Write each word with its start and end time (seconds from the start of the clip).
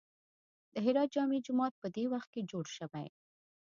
د 0.73 0.75
هرات 0.85 1.09
جامع 1.15 1.37
جومات 1.45 1.73
په 1.81 1.87
دې 1.95 2.05
وخت 2.13 2.29
کې 2.33 2.47
جوړ 2.51 2.65
شوی. 2.77 3.07